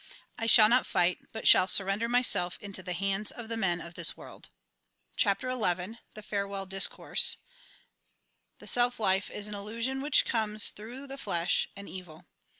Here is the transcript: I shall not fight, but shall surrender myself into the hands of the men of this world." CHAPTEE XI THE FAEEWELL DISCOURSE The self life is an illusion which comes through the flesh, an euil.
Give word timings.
I 0.35 0.47
shall 0.47 0.67
not 0.67 0.87
fight, 0.87 1.19
but 1.31 1.47
shall 1.47 1.67
surrender 1.67 2.09
myself 2.09 2.57
into 2.59 2.81
the 2.81 2.93
hands 2.93 3.29
of 3.29 3.49
the 3.49 3.55
men 3.55 3.79
of 3.79 3.93
this 3.93 4.17
world." 4.17 4.49
CHAPTEE 5.15 5.47
XI 5.53 5.99
THE 6.15 6.23
FAEEWELL 6.23 6.65
DISCOURSE 6.65 7.37
The 8.57 8.65
self 8.65 8.99
life 8.99 9.29
is 9.29 9.47
an 9.47 9.53
illusion 9.53 10.01
which 10.01 10.25
comes 10.25 10.69
through 10.69 11.05
the 11.05 11.19
flesh, 11.19 11.69
an 11.75 11.85
euil. 11.85 12.25